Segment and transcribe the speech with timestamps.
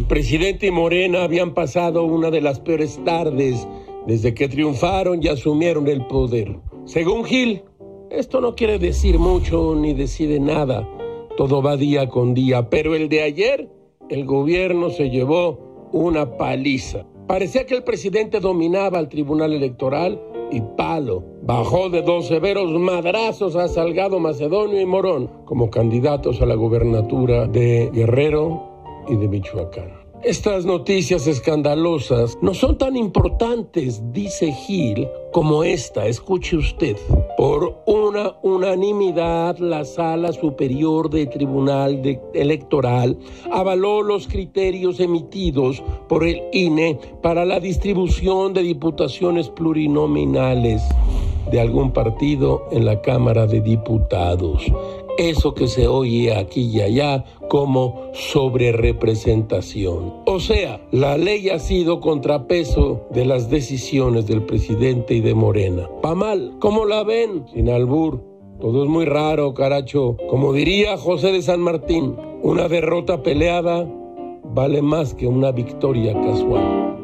[0.00, 3.68] presidente y Morena habían pasado una de las peores tardes
[4.06, 6.56] desde que triunfaron y asumieron el poder.
[6.86, 7.62] Según Gil,
[8.10, 10.88] esto no quiere decir mucho ni decide nada.
[11.36, 13.68] Todo va día con día, pero el de ayer,
[14.08, 17.06] el gobierno se llevó una paliza.
[17.26, 20.20] Parecía que el presidente dominaba al Tribunal Electoral
[20.50, 21.22] y palo.
[21.42, 27.46] Bajó de dos severos madrazos a Salgado Macedonio y Morón como candidatos a la gobernatura
[27.46, 28.71] de Guerrero
[29.08, 30.02] y de Michoacán.
[30.24, 36.06] Estas noticias escandalosas no son tan importantes, dice Gil, como esta.
[36.06, 36.96] Escuche usted.
[37.36, 42.00] Por una unanimidad, la Sala Superior del Tribunal
[42.34, 43.18] Electoral
[43.50, 50.82] avaló los criterios emitidos por el INE para la distribución de diputaciones plurinominales
[51.50, 54.72] de algún partido en la Cámara de Diputados
[55.18, 60.14] eso que se oye aquí y allá como sobrerepresentación.
[60.26, 65.88] O sea, la ley ha sido contrapeso de las decisiones del presidente y de Morena.
[66.00, 67.44] Pa' mal, ¿cómo la ven?
[67.52, 68.24] Sin albur.
[68.60, 70.16] Todo es muy raro, caracho.
[70.30, 73.88] Como diría José de San Martín, una derrota peleada
[74.44, 77.01] vale más que una victoria casual.